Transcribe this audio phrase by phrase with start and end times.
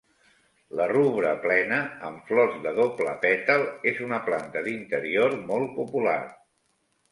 [0.77, 6.19] La 'Rubra Plena', amb flors de doble pètal, és una planta d'interior molt popular.